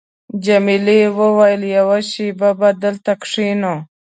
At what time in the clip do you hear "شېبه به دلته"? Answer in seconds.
2.09-3.11